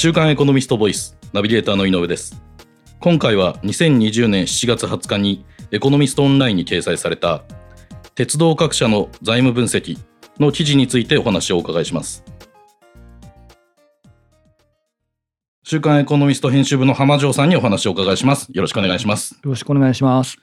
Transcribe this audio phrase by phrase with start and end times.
[0.00, 2.42] 週刊エコノミストボイスナビゲーターの井上です。
[3.00, 7.42] 今回は2020年7月20日にエコノミストオンラインに掲載された
[8.14, 9.98] 鉄道各社の財務分析
[10.38, 12.24] の記事についてお話をお伺いします。
[15.64, 18.48] 週刊エコノミスト編集部の浜城さんにお話をお伺いします。
[18.54, 19.34] よろしくお願いします。
[19.34, 20.38] よろしくお願いします。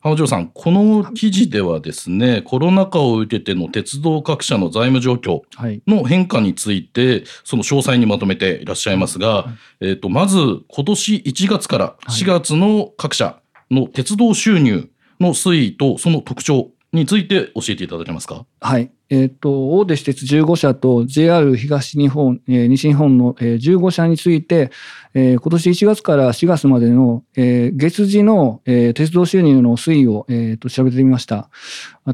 [0.00, 5.42] 浜城さん、この記事ではですね、コロナ禍を受けての鉄道各社の財務状況
[5.86, 9.50] の変化について、その詳細にまとめていらっしゃいますが、は
[9.80, 13.40] い、えっ、と、まず今年1月から4月の各社
[13.70, 14.88] の鉄道収入
[15.20, 18.46] の推移とその特徴について教えていただけますか？
[18.60, 18.90] はい。
[19.10, 24.70] えっ、ー、と、大手私鉄15社と JR 東日本、えー、西日本の、えー、15社について、
[25.14, 31.48] えー、今年1月から4月までの、えー、月次の、えー、鉄道収入の推移を、えー、と調べてみました。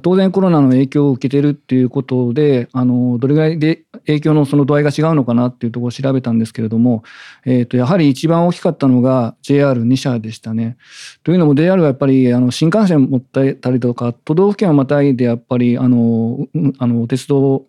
[0.02, 7.04] 当然コロナの影響を受けてるっていうことで、あの、どれぐらいで影響のその度合いが違うのかなっていうところを調べたんですけれども、
[7.44, 10.76] えっ、と、やはり一番大きかったのが JR2 社でしたね。
[11.22, 16.48] というのも JR はやっぱり、あの、新幹線持ってたりとか、都道府県をまたいでやっぱり、あの、
[16.78, 17.66] ああの鉄道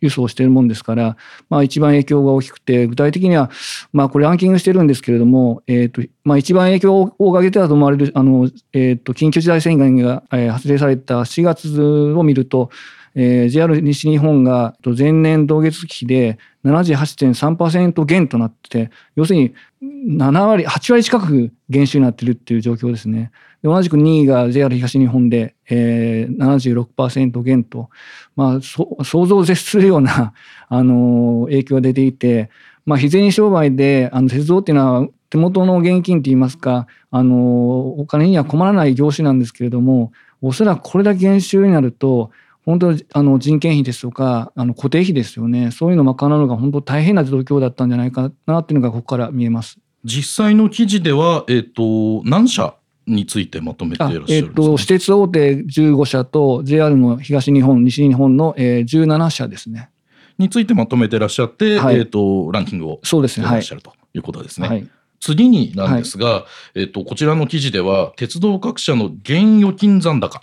[0.00, 1.16] 輸送しているもんですから、
[1.48, 3.50] まあ、一番影響が大きくて、具体的には、
[3.92, 12.70] まあ、これランキングしてるんですけれども、え、ー、と、まあ、一番影響を上げてたと思われる、あの、えっ、ー、と、緊急事態宣言が、え、発令された4月を見ると、
[13.14, 23.30] えー、JR 西日本が前年同月期で78.3%減となって、要するに7割、8割近く減収になってるっていう状況ですね。
[23.62, 27.90] 同じく2位が JR 東日本で、えー、76%減と、
[28.36, 30.32] まあ、想像を絶するような、
[30.68, 32.50] あの影響が出ていて、
[32.86, 42.30] まあ、日銭商売であの鉄道っていうのは手元の現金といいますか、あのお金には困らない業種なんですけれども、おそらくこれだけ減収になると、
[42.68, 45.70] 本当あの人件費ですとかあの固定費ですよね。
[45.70, 49.78] そういうのを賄うのが本当大変な状況だったんじゃないかなっていうのがここから見えます。
[50.04, 52.74] 実際の記事では、えーと、何社
[53.06, 59.88] についてまとめていらっしゃるんですか、えーと、私鉄大手15社と JR の東日本西日本の、えー、17社ですね。
[60.36, 63.50] についてまとめていらっしゃって、はい、えーと、ランキングをそうですね、い。
[63.50, 64.68] らっしゃるということですね。
[64.68, 64.86] はい
[65.20, 70.42] 次になんですが、はい、えっと、こちらの記事では、鉄道各社の現預金残高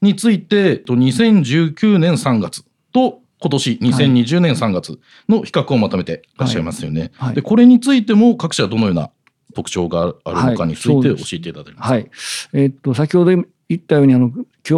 [0.00, 7.12] について、はい、2019年3月と今年2020年3月の比較をまとめていらっしゃいますよね。
[7.16, 9.10] はい、でこれについても各社どのような
[9.54, 11.94] 特徴があるのかについて教えていただけますか？
[11.94, 12.10] はい、
[12.54, 13.30] えー、っと先ほど
[13.68, 14.32] 言ったようにあの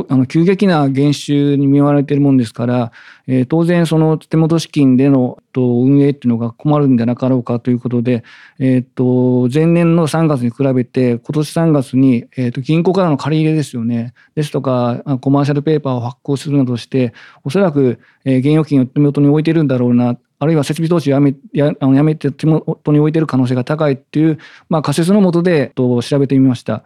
[0.09, 2.93] あの急激な減収に見舞われているもんですから、
[3.26, 8.22] えー、当然その手元資金でのと運営っていうのが困るんじゃなかろうかということで、
[8.59, 14.12] えー、と前年の3月に比べて今年3月に、えー、と銀行からの借り入れですよね。
[14.34, 24.38] ですとかコマーシャルペーパーを発行するなどしておそらく、え、現預金を手元に置いてるんだろうなあるいは設備投資をやめやあのやめて手元に置いている可能性が高いっていう、
[24.69, 26.84] まあ、仮説のもとで調べてみました。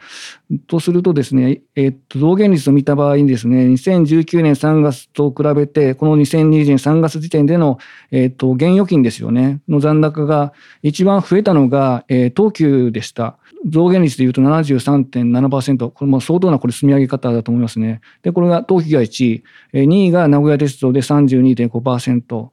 [0.67, 7.79] とするとですね、えっと、増減率を見た場合にですね、2019年3月と比べて、この2020年3月時点での、
[8.11, 10.53] えっと、現預金ですよね、の残高が
[10.83, 13.37] 一番増えたのが、えー、東急でした。
[13.65, 18.01] 増減率でいうと73.7%、これも相当なこれ積み上げ方だと思いますね。
[18.23, 22.49] で、これが東急が1位、2位が名古屋鉄道で32.5%。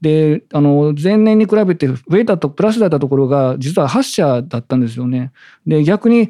[0.00, 5.32] で、あの、前年に比べて増えたと、プラスだったところが、実は8社だったんですよね。
[5.66, 6.28] で、逆に、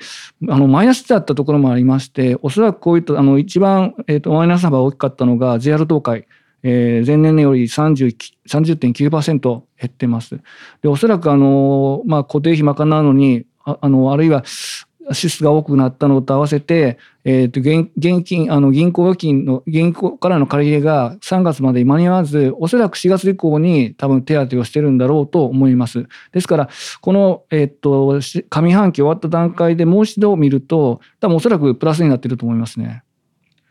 [0.48, 6.26] あの、マイナスだったところもありまして、おそらくこういった、あの、一番、えっ、ー、と、マイナス幅が大きかったのが JR 東海。
[6.64, 10.40] えー、前年より30.9%減ってます。
[10.82, 14.44] で、おそらくあの、まあ、固定費賄うのに、ああのあるいは
[15.12, 26.06] 支出が多くなったのと合わせて、えー、と現現金あの銀行預金の銀行からの借り入れが3月まで間に合わずおそらく4月以降に多分手当てをしてるんだろうと思います。
[26.32, 26.68] ですから
[27.00, 33.02] この、えー、と上半期終わった段階でもう一度見ると多分おそらくプラスになってると思いますね。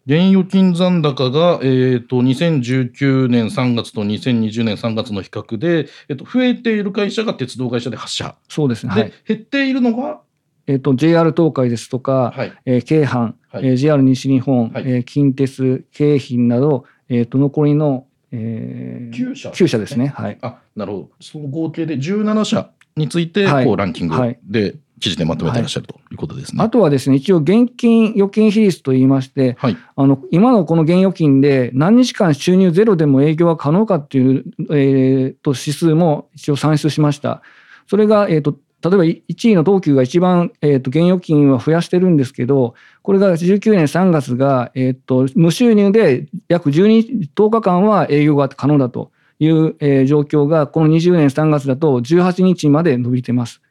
[0.08, 10.22] 現預金残高が、えーと、2019年3月と2020年3月の比較で、えーと、増えている会社が鉄道会社で8社そうですね、はい、減っているのが、
[10.68, 12.54] えーと、JR 東海ですとか、はい。
[12.66, 13.68] えー、京阪、はい。
[13.68, 14.84] えー、JR 西日本、はい。
[14.86, 20.08] えー、近鉄京浜など、えー、と残りの、えー、9社、ね、9社ですね。
[20.08, 21.10] はい、あなるほど。
[21.22, 26.16] その合計で17社について、こうランキングで記事でまとめていらっしゃる、とい。
[26.16, 26.62] うことですね。
[26.62, 37.42] あとはですね、一応現金預金比率といいまして、はい、あの今のこの現預金で何日間収入ゼロでも営業が可能かっていう、えー、と指数も一応算出しました。
[37.88, 38.58] それが、えーと、
[38.90, 49.12] 例えば1位の東急が一番、えー、と現預金は増やしてるんですけど、これが19年3月が、えー、と無収入で約12、10日間は営業が可能だと。
[49.40, 53.62] いう、えー、状況がこの20年3月だと18日まで伸びてます。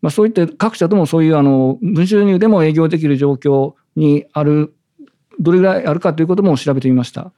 [0.00, 4.74] まあ、そういった各社ともそういうあの無収入でも営業できる状況にある
[5.40, 7.32] どれぐらいあるかということも調べてみました。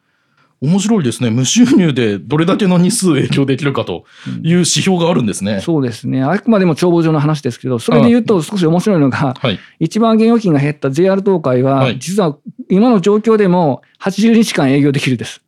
[0.61, 1.31] 面白いですね。
[1.31, 4.05] 無収入でどれだけの日数影響できるかと
[4.43, 5.55] いう指標があるんですね。
[5.55, 6.23] うん、そうですね。
[6.23, 12.37] あくまでも帳簿上の話ですけど、それで言うと少し面白いのが、はい、一番現預金が減った JR 東海は、実は
[12.69, 15.43] 今の状況でも80日間営業できるです。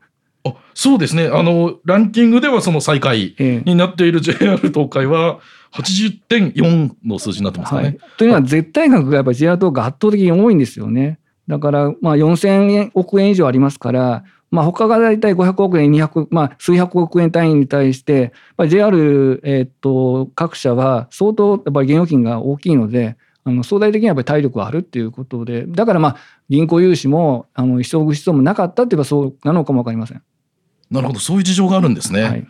[0.45, 1.27] あそうですね。
[1.27, 3.35] あの、ランキングではその最下位
[3.67, 5.41] になっている JR 東海は、
[5.73, 7.83] 80.4の数字になってますかね。
[7.83, 11.19] はい、というのは、絶対額がやっぱり JR 東海圧倒的に多いんですよね。
[11.49, 26.17] だから、まあ、4000億円以上ありますから、まあ、他が大体500億円、200、まあ、数百億円単位に対して、まあ、JR、えっと、各社は相当やっぱり現預金が大きいので、あの相対的にはやっぱり体力はあるっていうことで、だからまあ、
[26.51, 30.23] 銀行融資も、あの、急ぐ必要もなかったって言えばそうなのかもわかりません。
[30.91, 32.23] なるほど、そういう事情があるんですね。
[32.23, 32.47] はい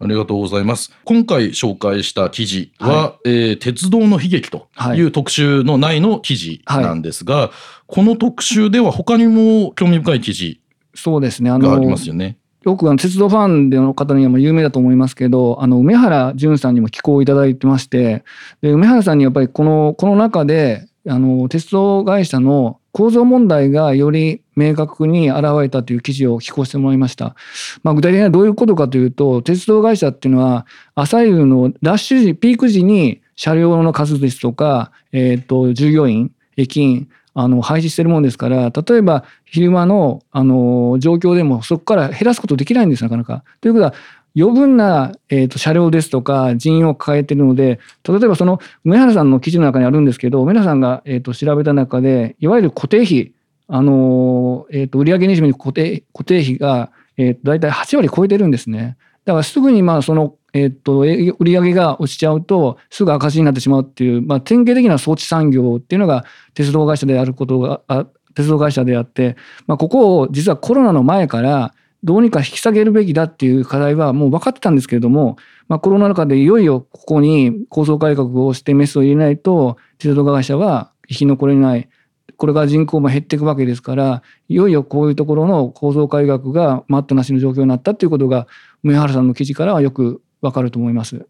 [0.00, 0.92] ありがとうございます。
[1.04, 7.50] 今回紹介した記事は、はい、えー、鉄道の悲劇という特集の内の記事なんですが、はい、
[7.86, 10.60] この特集では他にも興味深い記事
[10.94, 11.50] そうですね。
[11.50, 12.38] あの、ありますよね。
[12.64, 18.24] よくあの鉄道ファンの方には有名だと思いますけど、あの梅原淳さんにも寄稿いただいてまして、
[18.62, 27.34] で梅原さんにやっぱりこのこの中であの鉄道会社の構造問題がより明確に現れたという記事を寄稿してもらいました。
[27.82, 30.64] まあ、具体的にはどういうことかというと、鉄道会社っていうのは、
[30.94, 43.44] 朝夕のラッシュ時、ピーク時に車両の数ですとか、えっ、ー、と、従業員、駅員、あの配置してるもんですから例えば昼間のあの状況でもそこから減らすことできないんですなかなか。
[43.60, 43.94] ということは
[44.36, 53.32] 余分な、えーと、車両ですとか人員を抱えているので例えばその梅原さんの記事の中にあるんですけど梅原さんが、えーと、調べた中でいわゆる固定費
[53.68, 58.96] あの、えーと、売上にじみ固定固定費が、えー、と大体8割超えてるんですね。
[59.24, 66.24] だからすぐにまあそのえっと、売上が落ちちゃうと、すぐ赤字になってしまうっていう、まあ、典型的な装置産業っていうのが
[66.54, 68.06] 鉄道会社であることが、あ
[68.36, 69.36] 鉄道会社であって、
[69.66, 71.74] まあ、ここを実はコロナの前から、
[72.04, 75.36] どうにか引き下げるべきだっていう課題はもう分かってたんですけれども、
[75.68, 81.88] まあ、コロナ禍でいよいよここに構造改革をしてメスを入れないと、鉄道会社は生き残れない。
[82.36, 88.46] これが人口も減っていくわけですから、いよいよこういうところの構造改革が待ったなしの状況になったっていうことが、
[88.82, 91.26] 梅原さんの記事からはよくわかると思います。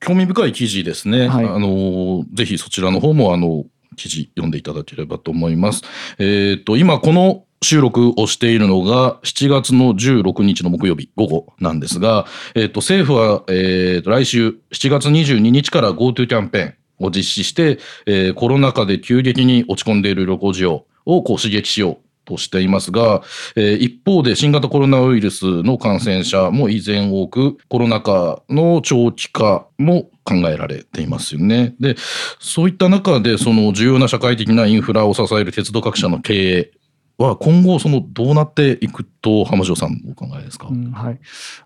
[0.00, 1.28] 興味深い記事ですね。
[1.28, 3.64] はい、あのぜひそちらの方もあの
[3.96, 5.82] 記事読んでいただければと思います。
[6.18, 21.98] えっ、ー、と今この収録をしているのが7月の16日の木曜日午後なんですが、えっ、ー、と政府は、えー、と来週7月22日から GoTo キャンペーンを実施して、えー、コロナ禍で急激に落ち込んでいる旅行需要をこう刺激しよう
[22.28, 23.22] としていますが、
[23.56, 31.74] え、一方で新型コロナウイルスの感染者も依然多く、コロナ禍の長期化も考えられていますよね。
[31.80, 31.96] で、
[32.38, 36.70] そういった中で、その重要な社会的なインフラを支える鉄道各社の経営
[37.18, 41.18] は今後そのどうなっていくと浜城さんお考えですか、うん、はい、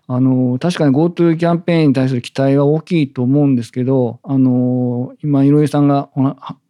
[0.07, 6.09] あの確かに GoTo キャンペーンに対する期待は大きいと思うんですけどあの今井上さんが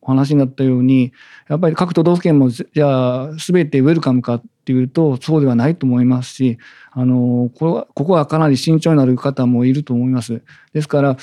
[0.02, 1.14] お話になったように
[1.48, 6.58] やっぱり各都道府県もじゃあ全てウェルカムかっていうとそうではないと思いますし
[6.92, 10.42] あのこここはかなり慎重になる方もいると思います。
[10.74, 11.18] ですから、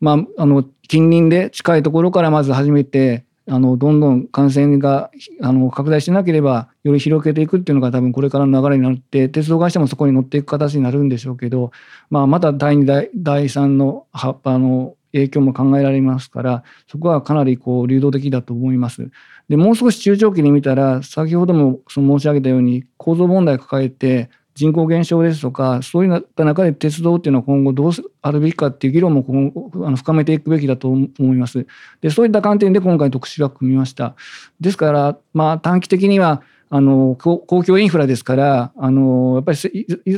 [0.00, 5.10] まあ、あの近隣で近いところからまず始めてあのどんどん感染が
[5.40, 11.70] あの拡大しなければより広げていくっていうのが多分これからの流れになって鉄道会社もそこに乗っていく形になるんでしょうけど、
[12.10, 19.10] まあ、また第2第第3の葉っぱの影響も考えられますからそこはかなりこう流動的だと思います。
[19.48, 31.66] でもう少し中長期に見たら先ほどもその申し上げたように構造問題を抱えて人口減少ですとかそういう中で鉄道っていうのは今後どうあるべきかっていう議論も今後あの深めていくべきだと思います。
[32.00, 34.16] でそういった観点で今回特集は組みました。
[34.58, 39.58] ですからまあ短期的にはあの公共インフラですからあのやっぱり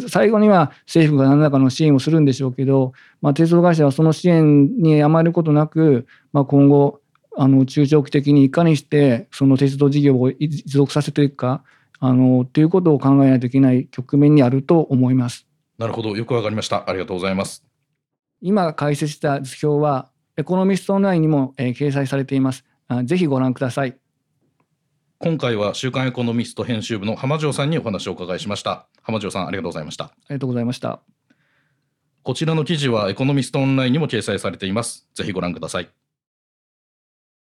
[0.08, 7.00] 最後には政府が何らかの支援をするんでしょうけど、まあ、鉄道会社はその支援に余ることなく、まあ、今後
[7.36, 11.62] あの中長期的にいかにしてその鉄道事業を持続させていくか
[12.00, 15.46] あのということを考えないといけない局面にあると思います。
[15.78, 16.88] なるほど、よくわかりました。
[16.88, 17.64] ありがとうございます。
[18.40, 22.64] 今解説した図表はエコノミストオンラインにも、えー、掲載されています。
[23.04, 23.96] ぜひご覧ください。
[25.18, 28.88] 今回は週刊エコノミスト編集部の浜城さんにお話をお伺いしました。
[29.02, 30.04] 浜城さんありがとうございました。
[30.04, 31.00] ありがとうございました。
[32.22, 35.08] こちらの記事はエコノミストオンラインにも掲載されています。
[35.14, 35.88] ぜひご覧ください。